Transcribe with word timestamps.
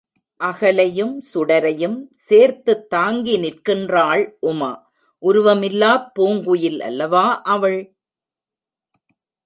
அகலையும் 0.39 1.17
சுடரையும் 1.33 1.97
சேர்த்துத் 2.15 2.89
தாங்கி 2.89 3.37
நிற்கின்றாள் 3.37 4.23
உமா 4.39 4.71
உருவமில்லாப் 5.23 6.11
பூங்குயில் 6.19 6.79
அல்லவா 6.81 7.25
அவள்...? 7.49 7.81